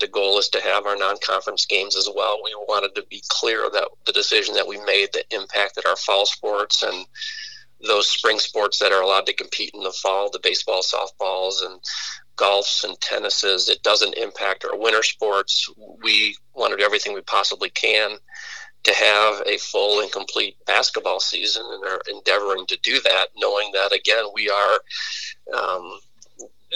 the 0.00 0.08
goal 0.08 0.38
is 0.38 0.48
to 0.50 0.62
have 0.62 0.86
our 0.86 0.96
non-conference 0.96 1.66
games 1.66 1.96
as 1.96 2.08
well. 2.14 2.40
We 2.42 2.54
wanted 2.66 2.94
to 2.94 3.06
be 3.10 3.22
clear 3.28 3.68
that 3.70 3.88
the 4.06 4.12
decision 4.12 4.54
that 4.54 4.68
we 4.68 4.78
made 4.84 5.10
that 5.12 5.24
impacted 5.30 5.84
our 5.84 5.96
fall 5.96 6.24
sports 6.24 6.82
and 6.82 7.04
those 7.86 8.08
spring 8.08 8.38
sports 8.38 8.78
that 8.78 8.92
are 8.92 9.02
allowed 9.02 9.26
to 9.26 9.32
compete 9.32 9.70
in 9.74 9.82
the 9.82 9.92
fall, 9.92 10.30
the 10.30 10.40
baseball, 10.40 10.82
softballs, 10.82 11.64
and 11.64 11.80
golfs 12.36 12.84
and 12.84 12.98
tennises. 13.00 13.68
It 13.68 13.82
doesn't 13.82 14.14
impact 14.14 14.64
our 14.64 14.76
winter 14.78 15.02
sports. 15.02 15.68
We 16.02 16.36
want 16.54 16.72
to 16.72 16.76
do 16.76 16.84
everything 16.84 17.14
we 17.14 17.22
possibly 17.22 17.70
can 17.70 18.16
to 18.82 18.94
have 18.94 19.42
a 19.46 19.58
full 19.58 20.00
and 20.00 20.10
complete 20.10 20.56
basketball 20.66 21.20
season 21.20 21.62
and 21.70 21.84
are 21.84 22.00
endeavoring 22.08 22.64
to 22.66 22.78
do 22.82 22.98
that, 23.00 23.28
knowing 23.36 23.70
that, 23.72 23.92
again, 23.92 24.24
we 24.34 24.48
are 24.48 24.80
um, 25.54 25.98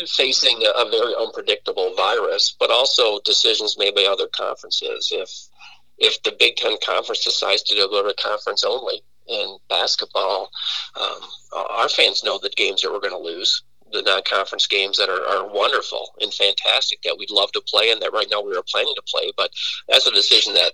facing 0.07 0.63
a 0.77 0.91
very 0.91 1.15
unpredictable 1.19 1.95
virus, 1.95 2.55
but 2.59 2.71
also 2.71 3.21
decisions 3.25 3.79
made 3.79 3.95
by 3.95 4.05
other 4.05 4.29
conferences. 4.29 5.11
If 5.13 5.31
if 5.97 6.21
the 6.25 6.35
Big 6.41 6.57
Ten 6.57 6.77
Conference 6.85 7.23
decides 7.23 7.63
to 7.63 7.77
go 7.77 8.03
to 8.03 8.15
conference 8.21 8.65
only 8.65 9.01
in 9.29 9.57
basketball, 9.69 10.51
um, 11.01 11.21
our 11.71 11.89
fans 11.89 12.25
know 12.25 12.39
the 12.39 12.51
games 12.51 12.83
that 12.83 12.93
we're 12.93 13.01
going 13.01 13.13
to 13.13 13.19
lose 13.19 13.63
the 13.93 14.03
non-conference 14.03 14.67
games 14.67 14.97
that 14.99 15.09
are, 15.09 15.25
are 15.27 15.53
wonderful 15.53 16.15
and 16.21 16.35
fantastic 16.35 17.01
that 17.03 17.17
we'd 17.19 17.31
love 17.31 17.53
to 17.53 17.63
play 17.67 17.91
and 17.91 18.03
that 18.03 18.13
right 18.13 18.27
now 18.31 18.43
we 18.43 18.57
are 18.57 18.65
planning 18.69 18.95
to 18.97 19.03
play. 19.03 19.33
But 19.37 19.51
that's 19.89 20.07
a 20.07 20.11
decision 20.11 20.55
that 20.55 20.73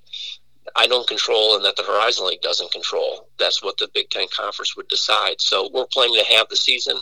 I 0.77 0.87
don't 0.87 1.09
control 1.09 1.57
and 1.57 1.65
that 1.65 1.77
the 1.77 1.83
Horizon 1.83 2.27
League 2.27 2.43
doesn't 2.43 2.73
control. 2.73 3.29
That's 3.39 3.63
what 3.63 3.77
the 3.79 3.89
Big 3.93 4.11
Ten 4.11 4.27
Conference 4.35 4.77
would 4.77 4.89
decide. 4.89 5.41
So 5.41 5.71
we're 5.73 5.87
planning 5.87 6.17
to 6.17 6.37
have 6.37 6.49
the 6.49 6.57
season, 6.57 6.97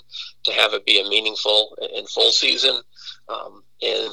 to 0.45 0.53
have 0.53 0.75
it 0.75 0.87
be 0.87 1.01
a 1.01 1.09
meaningful 1.09 1.77
and 1.95 2.09
full 2.09 2.31
season. 2.31 2.81
Um, 3.29 3.63
and 3.83 4.11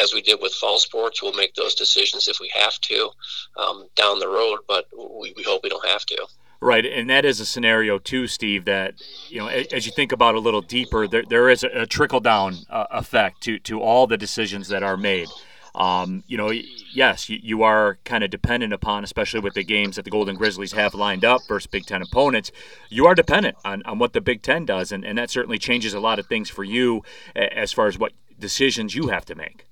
as 0.00 0.14
we 0.14 0.22
did 0.22 0.40
with 0.40 0.54
fall 0.54 0.78
sports, 0.78 1.22
we'll 1.22 1.32
make 1.32 1.54
those 1.54 1.74
decisions 1.74 2.28
if 2.28 2.38
we 2.40 2.50
have 2.54 2.78
to 2.80 3.10
um, 3.56 3.88
down 3.96 4.18
the 4.18 4.28
road, 4.28 4.60
but 4.68 4.86
we, 4.96 5.32
we 5.36 5.42
hope 5.42 5.62
we 5.62 5.70
don't 5.70 5.86
have 5.86 6.04
to. 6.06 6.26
Right, 6.60 6.86
and 6.86 7.10
that 7.10 7.24
is 7.24 7.38
a 7.38 7.46
scenario 7.46 7.98
too, 7.98 8.26
Steve. 8.26 8.64
That 8.64 8.94
you 9.28 9.38
know, 9.38 9.48
as 9.48 9.84
you 9.84 9.92
think 9.92 10.12
about 10.12 10.34
a 10.34 10.40
little 10.40 10.62
deeper, 10.62 11.06
there, 11.06 11.22
there 11.28 11.50
is 11.50 11.62
a, 11.62 11.86
trickle 11.86 12.20
down 12.20 12.56
uh, 12.70 12.86
effect 12.90 13.42
to 13.42 13.58
to 13.60 13.80
all 13.80 14.06
the 14.06 14.16
decisions 14.16 14.68
that 14.68 14.82
are 14.82 14.96
made. 14.96 15.28
Um, 15.74 16.24
you 16.26 16.38
know, 16.38 16.50
yes, 16.94 17.28
you, 17.28 17.38
you 17.42 17.62
are 17.62 17.98
kind 18.04 18.24
of 18.24 18.30
dependent 18.30 18.72
upon, 18.72 19.04
especially 19.04 19.40
with 19.40 19.52
the 19.52 19.62
games 19.62 19.96
that 19.96 20.06
the 20.06 20.10
Golden 20.10 20.34
Grizzlies 20.34 20.72
have 20.72 20.94
lined 20.94 21.22
up 21.22 21.42
versus 21.46 21.66
Big 21.66 21.84
Ten 21.84 22.00
opponents. 22.00 22.50
You 22.88 23.06
are 23.06 23.14
dependent 23.14 23.56
on, 23.62 23.82
on 23.82 23.98
what 23.98 24.14
the 24.14 24.22
Big 24.22 24.40
Ten 24.40 24.64
does, 24.64 24.90
and, 24.90 25.04
and 25.04 25.18
that 25.18 25.28
certainly 25.28 25.58
changes 25.58 25.92
a 25.92 26.00
lot 26.00 26.18
of 26.18 26.26
things 26.26 26.48
for 26.48 26.64
you 26.64 27.02
as 27.34 27.74
far 27.74 27.88
as 27.88 27.98
what 27.98 28.12
decisions 28.38 28.94
you 28.94 29.08
have 29.08 29.26
to 29.26 29.34
make. 29.34 29.66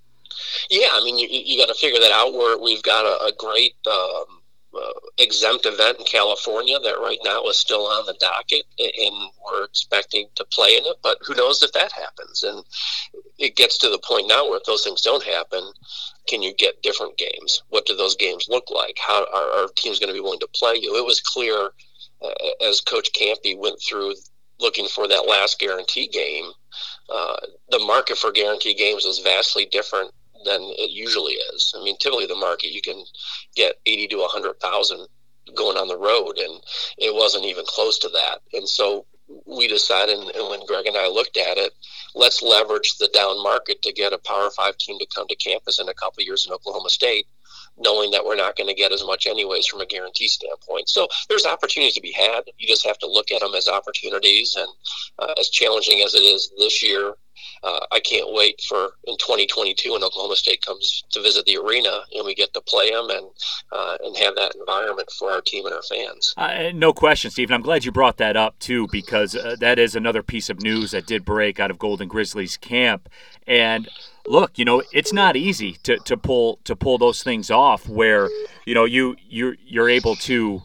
Yeah, 0.68 0.88
I 0.92 1.02
mean, 1.02 1.16
you, 1.16 1.26
you 1.30 1.58
got 1.58 1.72
to 1.72 1.80
figure 1.80 2.00
that 2.00 2.12
out. 2.12 2.34
Where 2.34 2.58
we've 2.58 2.82
got 2.82 3.06
a, 3.06 3.24
a 3.24 3.32
great 3.38 3.74
um, 3.90 4.42
exempt 5.18 5.66
event 5.66 5.98
in 5.98 6.04
California 6.04 6.78
that 6.78 7.00
right 7.00 7.18
now 7.24 7.44
is 7.44 7.56
still 7.56 7.86
on 7.86 8.06
the 8.06 8.14
docket, 8.14 8.64
and 8.78 9.30
we're 9.44 9.64
expecting 9.64 10.26
to 10.34 10.44
play 10.44 10.76
in 10.76 10.84
it. 10.84 10.96
But 11.02 11.18
who 11.22 11.34
knows 11.34 11.62
if 11.62 11.72
that 11.72 11.92
happens? 11.92 12.42
And 12.42 12.64
it 13.38 13.56
gets 13.56 13.78
to 13.78 13.88
the 13.88 13.98
point 13.98 14.28
now 14.28 14.48
where 14.48 14.58
if 14.58 14.64
those 14.64 14.82
things 14.82 15.02
don't 15.02 15.24
happen, 15.24 15.62
can 16.26 16.42
you 16.42 16.54
get 16.54 16.82
different 16.82 17.16
games? 17.16 17.62
What 17.68 17.86
do 17.86 17.96
those 17.96 18.16
games 18.16 18.46
look 18.48 18.70
like? 18.70 18.96
How 18.98 19.24
are 19.32 19.60
our 19.60 19.68
teams 19.76 19.98
going 19.98 20.08
to 20.08 20.14
be 20.14 20.20
willing 20.20 20.40
to 20.40 20.48
play 20.54 20.74
you? 20.80 20.96
It 20.96 21.04
was 21.04 21.20
clear 21.20 21.70
uh, 22.22 22.64
as 22.66 22.80
Coach 22.80 23.10
Kampe 23.12 23.58
went 23.58 23.80
through 23.80 24.14
looking 24.60 24.86
for 24.86 25.08
that 25.08 25.28
last 25.28 25.58
guarantee 25.58 26.06
game. 26.08 26.50
Uh, 27.08 27.36
the 27.70 27.78
market 27.80 28.16
for 28.16 28.32
guarantee 28.32 28.74
games 28.74 29.04
was 29.04 29.18
vastly 29.18 29.66
different 29.66 30.10
than 30.44 30.60
it 30.62 30.90
usually 30.90 31.34
is. 31.34 31.74
I 31.76 31.82
mean, 31.82 31.96
typically 31.98 32.26
the 32.26 32.34
market 32.34 32.72
you 32.72 32.82
can 32.82 33.04
get 33.54 33.76
eighty 33.86 34.06
to 34.08 34.26
hundred 34.28 34.60
thousand 34.60 35.06
going 35.54 35.76
on 35.76 35.88
the 35.88 35.98
road, 35.98 36.38
and 36.38 36.62
it 36.98 37.14
wasn't 37.14 37.44
even 37.44 37.64
close 37.66 37.98
to 38.00 38.08
that. 38.08 38.38
And 38.52 38.68
so 38.68 39.06
we 39.46 39.68
decided, 39.68 40.18
and 40.18 40.48
when 40.50 40.66
Greg 40.66 40.86
and 40.86 40.96
I 40.96 41.08
looked 41.08 41.36
at 41.36 41.56
it, 41.56 41.72
let's 42.14 42.42
leverage 42.42 42.98
the 42.98 43.08
down 43.08 43.42
market 43.42 43.82
to 43.82 43.92
get 43.92 44.12
a 44.12 44.18
Power 44.18 44.50
Five 44.50 44.76
team 44.78 44.98
to 44.98 45.06
come 45.14 45.26
to 45.28 45.36
campus 45.36 45.80
in 45.80 45.88
a 45.88 45.94
couple 45.94 46.22
years 46.22 46.46
in 46.46 46.52
Oklahoma 46.52 46.90
State 46.90 47.26
knowing 47.76 48.10
that 48.12 48.24
we're 48.24 48.36
not 48.36 48.56
going 48.56 48.68
to 48.68 48.74
get 48.74 48.92
as 48.92 49.04
much 49.04 49.26
anyways 49.26 49.66
from 49.66 49.80
a 49.80 49.86
guarantee 49.86 50.28
standpoint. 50.28 50.88
So 50.88 51.08
there's 51.28 51.46
opportunities 51.46 51.94
to 51.94 52.00
be 52.00 52.12
had. 52.12 52.42
You 52.58 52.68
just 52.68 52.86
have 52.86 52.98
to 52.98 53.06
look 53.06 53.30
at 53.30 53.40
them 53.40 53.54
as 53.54 53.68
opportunities. 53.68 54.56
And 54.56 54.68
uh, 55.18 55.34
as 55.38 55.50
challenging 55.50 56.00
as 56.04 56.14
it 56.14 56.22
is 56.22 56.52
this 56.58 56.82
year, 56.82 57.14
uh, 57.64 57.80
I 57.90 58.00
can't 58.00 58.32
wait 58.32 58.60
for 58.68 58.90
in 59.04 59.16
2022 59.16 59.92
when 59.92 60.04
Oklahoma 60.04 60.36
State 60.36 60.64
comes 60.64 61.04
to 61.10 61.22
visit 61.22 61.46
the 61.46 61.56
arena 61.56 62.02
and 62.14 62.24
we 62.24 62.34
get 62.34 62.52
to 62.54 62.60
play 62.60 62.90
them 62.90 63.08
and 63.08 63.26
uh, 63.72 63.96
and 64.04 64.16
have 64.18 64.34
that 64.36 64.54
environment 64.54 65.10
for 65.18 65.30
our 65.30 65.40
team 65.40 65.64
and 65.64 65.74
our 65.74 65.82
fans. 65.82 66.34
Uh, 66.36 66.70
no 66.74 66.92
question, 66.92 67.30
Stephen. 67.30 67.54
I'm 67.54 67.62
glad 67.62 67.84
you 67.84 67.92
brought 67.92 68.18
that 68.18 68.36
up 68.36 68.58
too 68.58 68.86
because 68.92 69.34
uh, 69.34 69.56
that 69.60 69.78
is 69.78 69.96
another 69.96 70.22
piece 70.22 70.50
of 70.50 70.60
news 70.60 70.90
that 70.90 71.06
did 71.06 71.24
break 71.24 71.58
out 71.58 71.70
of 71.70 71.78
Golden 71.78 72.06
Grizzlies 72.06 72.58
camp. 72.58 73.08
And 73.46 73.88
look, 74.26 74.58
you 74.58 74.64
know, 74.66 74.82
it's 74.92 75.12
not 75.12 75.34
easy 75.34 75.74
to, 75.84 75.98
to 75.98 76.16
pull 76.18 76.58
to 76.64 76.76
pull 76.76 76.98
those 76.98 77.22
things 77.22 77.50
off 77.50 77.88
where 77.88 78.28
you 78.66 78.74
know 78.74 78.84
you 78.84 79.16
you're 79.28 79.56
you're 79.64 79.88
able 79.88 80.16
to 80.16 80.62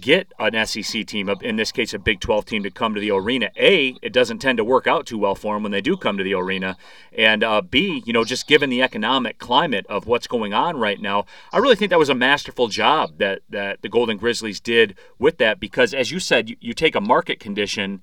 get 0.00 0.32
an 0.38 0.66
SEC 0.66 1.06
team, 1.06 1.28
in 1.28 1.56
this 1.56 1.72
case 1.72 1.94
a 1.94 1.98
Big 1.98 2.20
12 2.20 2.44
team, 2.44 2.62
to 2.62 2.70
come 2.70 2.94
to 2.94 3.00
the 3.00 3.10
arena. 3.10 3.50
A, 3.56 3.96
it 4.02 4.12
doesn't 4.12 4.38
tend 4.38 4.58
to 4.58 4.64
work 4.64 4.86
out 4.86 5.06
too 5.06 5.18
well 5.18 5.34
for 5.34 5.54
them 5.54 5.62
when 5.62 5.72
they 5.72 5.80
do 5.80 5.96
come 5.96 6.18
to 6.18 6.24
the 6.24 6.34
arena. 6.34 6.76
And 7.16 7.42
uh, 7.42 7.62
B, 7.62 8.02
you 8.04 8.12
know, 8.12 8.24
just 8.24 8.46
given 8.46 8.70
the 8.70 8.82
economic 8.82 9.38
climate 9.38 9.86
of 9.88 10.06
what's 10.06 10.26
going 10.26 10.52
on 10.52 10.76
right 10.76 11.00
now, 11.00 11.26
I 11.52 11.58
really 11.58 11.76
think 11.76 11.90
that 11.90 11.98
was 11.98 12.08
a 12.08 12.14
masterful 12.14 12.68
job 12.68 13.18
that, 13.18 13.40
that 13.48 13.82
the 13.82 13.88
Golden 13.88 14.16
Grizzlies 14.16 14.60
did 14.60 14.96
with 15.18 15.38
that 15.38 15.60
because, 15.60 15.94
as 15.94 16.10
you 16.10 16.18
said, 16.18 16.50
you, 16.50 16.56
you 16.60 16.74
take 16.74 16.94
a 16.94 17.00
market 17.00 17.40
condition 17.40 18.02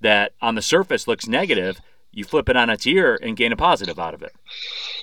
that 0.00 0.32
on 0.40 0.54
the 0.54 0.62
surface 0.62 1.08
looks 1.08 1.26
negative 1.26 1.80
you 2.18 2.24
flip 2.24 2.48
it 2.48 2.56
on 2.56 2.68
its 2.68 2.86
ear 2.86 3.18
and 3.22 3.36
gain 3.36 3.52
a 3.52 3.56
positive 3.56 3.98
out 3.98 4.12
of 4.12 4.22
it. 4.22 4.34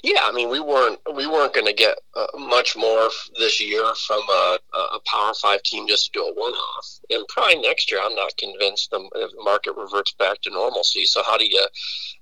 Yeah, 0.04 0.20
I 0.24 0.34
mean, 0.34 0.50
we 0.50 0.60
weren't 0.60 1.00
we 1.14 1.26
weren't 1.26 1.54
going 1.54 1.66
to 1.66 1.74
get 1.74 1.98
uh, 2.16 2.28
much 2.38 2.76
more 2.76 3.10
this 3.40 3.62
year 3.62 3.84
from 4.06 4.22
a, 4.30 4.58
a 4.74 5.00
Power 5.06 5.34
Five 5.42 5.64
team 5.64 5.88
just 5.88 6.06
to 6.06 6.20
do 6.20 6.26
a 6.26 6.34
one 6.34 6.52
off, 6.52 6.88
and 7.10 7.26
probably 7.30 7.62
next 7.62 7.90
year 7.90 8.02
I'm 8.04 8.16
not 8.16 8.36
convinced 8.38 8.92
the 8.92 9.10
market 9.44 9.76
reverts 9.78 10.14
back 10.20 10.42
to 10.42 10.50
normalcy. 10.50 11.06
So 11.06 11.24
how 11.26 11.38
do 11.38 11.46
you 11.46 11.66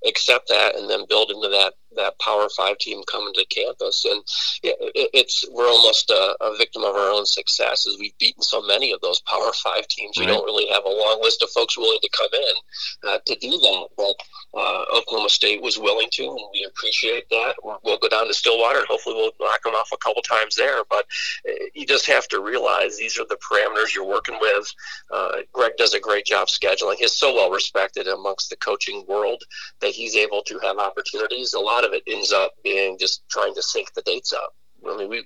accept 0.05 0.47
that 0.49 0.75
and 0.75 0.89
then 0.89 1.05
build 1.09 1.31
into 1.31 1.49
that 1.49 1.73
that 1.95 2.19
Power 2.19 2.47
Five 2.49 2.77
team 2.77 3.01
coming 3.11 3.33
to 3.33 3.45
campus? 3.45 4.05
And 4.05 4.21
it, 4.63 5.09
it's 5.13 5.45
we're 5.51 5.67
almost 5.67 6.09
a, 6.09 6.35
a, 6.41 6.57
victim 6.57 6.83
of 6.83 6.95
our 6.95 7.11
own 7.11 7.25
success 7.25 7.87
as 7.87 7.97
we've 7.99 8.17
beaten 8.19 8.41
so 8.41 8.61
many 8.61 8.91
of 8.91 9.01
those 9.01 9.21
Power 9.21 9.51
Five 9.63 9.87
teams. 9.87 10.17
Right. 10.17 10.27
We 10.27 10.31
don't 10.31 10.45
really 10.45 10.67
have 10.69 10.85
a 10.85 10.89
long 10.89 11.19
list 11.21 11.41
of 11.43 11.49
folks 11.49 11.77
willing 11.77 11.99
to 12.01 12.09
come 12.15 12.29
in 12.33 13.09
uh, 13.09 13.19
to 13.25 13.35
do 13.35 13.51
that, 13.51 13.87
but 13.97 14.15
uh, 14.53 14.85
Oklahoma 14.95 15.29
State 15.29 15.61
was 15.61 15.79
willing 15.79 16.09
to, 16.11 16.23
and 16.23 16.39
we 16.53 16.65
appreciate 16.67 17.27
that. 17.29 17.55
We'll 17.83 17.97
go 17.97 18.09
down 18.09 18.27
to 18.27 18.33
Stillwater, 18.33 18.79
and 18.79 18.87
hopefully 18.87 19.15
we'll 19.15 19.31
knock 19.39 19.63
them 19.63 19.73
off 19.73 19.89
a 19.93 19.97
couple 19.97 20.21
times 20.21 20.55
there. 20.55 20.83
But 20.89 21.05
uh, 21.47 21.53
you 21.73 21.85
just 21.85 22.05
have 22.07 22.27
to 22.29 22.39
realize 22.39 22.97
these 22.97 23.17
are 23.19 23.25
the 23.25 23.37
parameters 23.37 23.95
you're 23.95 24.05
working 24.05 24.37
with. 24.39 24.73
Uh, 25.11 25.37
Greg 25.51 25.73
does 25.77 25.93
a 25.93 25.99
great 25.99 26.25
job 26.25 26.47
scheduling. 26.47 26.95
He's 26.95 27.13
so 27.13 27.33
well 27.33 27.49
respected 27.49 28.07
amongst 28.07 28.49
the 28.49 28.57
coaching 28.57 29.03
world 29.07 29.43
that 29.81 29.91
he's 29.91 30.15
able 30.15 30.41
to 30.43 30.59
have 30.59 30.77
opportunities. 30.77 31.53
A 31.53 31.59
lot 31.59 31.82
of 31.83 31.93
it 31.93 32.03
ends 32.07 32.31
up 32.31 32.53
being 32.63 32.97
just 32.97 33.23
trying 33.29 33.53
to 33.55 33.61
sync 33.61 33.93
the 33.93 34.01
dates 34.01 34.33
up. 34.33 34.53
I 34.89 34.97
mean, 34.97 35.09
we 35.09 35.23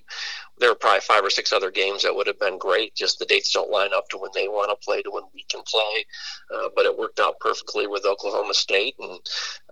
there 0.58 0.70
are 0.70 0.74
probably 0.74 1.00
five 1.00 1.24
or 1.24 1.30
six 1.30 1.52
other 1.52 1.70
games 1.70 2.02
that 2.02 2.14
would 2.14 2.26
have 2.26 2.38
been 2.38 2.58
great. 2.58 2.94
Just 2.94 3.18
the 3.18 3.26
dates 3.26 3.52
don't 3.52 3.70
line 3.70 3.90
up 3.94 4.08
to 4.08 4.18
when 4.18 4.30
they 4.34 4.48
want 4.48 4.70
to 4.70 4.84
play 4.84 5.02
to 5.02 5.10
when 5.10 5.22
we 5.34 5.44
can 5.48 5.62
play. 5.66 6.04
Uh, 6.52 6.68
but 6.74 6.84
it 6.84 6.98
worked 6.98 7.20
out 7.20 7.38
perfectly 7.40 7.86
with 7.86 8.04
Oklahoma 8.04 8.54
State, 8.54 8.94
and 8.98 9.18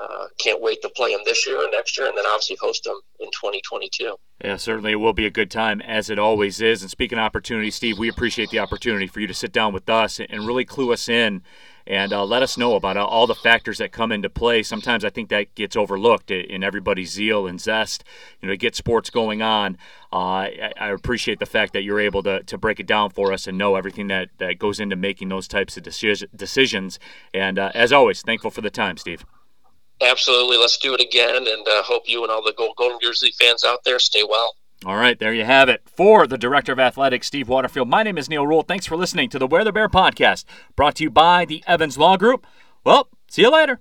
uh, 0.01 0.27
can't 0.39 0.61
wait 0.61 0.81
to 0.83 0.89
play 0.91 1.13
them 1.13 1.23
this 1.25 1.47
year 1.47 1.63
and 1.63 1.73
next 1.73 1.99
year, 1.99 2.07
and 2.07 2.17
then 2.17 2.25
obviously 2.27 2.57
host 2.61 2.85
them 2.85 2.99
in 3.21 3.29
2022. 3.29 4.17
Yeah, 4.45 4.57
certainly 4.57 4.93
it 4.93 4.97
will 4.97 5.13
be 5.13 5.27
a 5.27 5.31
good 5.31 5.51
time 5.51 5.81
as 5.81 6.11
it 6.11 6.19
always 6.19 6.61
is. 6.61 6.83
And 6.83 6.91
speaking 6.91 7.19
of 7.19 7.25
opportunity, 7.25 7.71
Steve, 7.71 7.99
we 7.99 8.09
appreciate 8.09 8.51
the 8.51 8.59
opportunity 8.59 9.07
for 9.07 9.21
you 9.21 9.27
to 9.27 9.35
sit 9.35 9.53
down 9.53 9.73
with 9.73 9.89
us 9.89 10.21
and 10.21 10.47
really 10.47 10.65
clue 10.65 10.93
us 10.93 11.09
in 11.09 11.43
and 11.87 12.13
uh, 12.13 12.25
let 12.25 12.43
us 12.43 12.59
know 12.59 12.75
about 12.75 12.97
all 12.97 13.27
the 13.27 13.35
factors 13.35 13.79
that 13.79 13.93
come 13.93 14.11
into 14.11 14.29
play. 14.29 14.63
Sometimes 14.63 15.05
I 15.05 15.11
think 15.11 15.29
that 15.29 15.55
gets 15.55 15.77
overlooked 15.77 16.31
in 16.31 16.65
everybody's 16.65 17.11
zeal 17.11 17.47
and 17.47 17.61
zest, 17.61 18.05
you 18.41 18.49
know, 18.49 18.53
to 18.53 18.57
get 18.57 18.75
sports 18.75 19.11
going 19.11 19.43
on. 19.43 19.79
Uh, 20.13 20.49
I, 20.79 20.89
appreciate 20.91 21.39
the 21.39 21.47
fact 21.47 21.73
that 21.75 21.83
you're 21.83 22.01
able 22.01 22.23
to, 22.23 22.43
to 22.45 22.59
break 22.59 22.81
it 22.81 22.87
down 22.87 23.11
for 23.11 23.33
us 23.33 23.47
and 23.47 23.59
know 23.59 23.77
everything 23.77 24.07
that, 24.09 24.31
that 24.39 24.59
goes 24.59 24.81
into 24.81 24.97
making 24.97 25.29
those 25.29 25.47
types 25.47 25.77
of 25.77 25.83
decisions. 25.83 26.99
And 27.35 27.59
uh, 27.59 27.71
as 27.75 27.93
always, 27.93 28.23
thankful 28.23 28.51
for 28.51 28.63
the 28.63 28.71
time, 28.71 28.97
Steve. 28.97 29.25
Absolutely. 30.01 30.59
Let's 30.59 30.79
do 30.79 30.95
it 30.95 31.01
again, 31.01 31.37
and 31.37 31.69
uh, 31.69 31.83
hope 31.83 32.05
you 32.07 32.23
and 32.23 32.31
all 32.31 32.43
the 32.43 32.55
Golden 32.57 32.99
Grizzly 32.99 33.33
fans 33.39 33.65
out 33.65 33.85
there 33.85 33.99
stay 33.99 34.25
well. 34.29 34.55
All 34.85 34.97
right, 34.97 35.19
there 35.19 35.33
you 35.33 35.45
have 35.45 35.69
it. 35.69 35.83
For 35.87 36.27
the 36.27 36.37
Director 36.37 36.73
of 36.73 36.79
Athletics, 36.79 37.27
Steve 37.27 37.49
Waterfield, 37.49 37.89
my 37.89 38.03
name 38.03 38.19
is 38.19 38.29
Neal 38.29 38.47
Ruhl. 38.47 38.63
Thanks 38.63 38.85
for 38.87 38.97
listening 38.97 39.31
to 39.31 39.39
the 39.39 39.47
Wear 39.47 39.65
the 39.65 39.73
Bear 39.73 39.89
podcast, 39.89 40.45
brought 40.77 40.97
to 40.97 41.05
you 41.05 41.11
by 41.11 41.47
the 41.47 41.65
Evans 41.67 41.97
Law 41.97 42.17
Group. 42.19 42.47
Well, 42.85 43.09
see 43.29 43.43
you 43.43 43.51
later. 43.51 43.81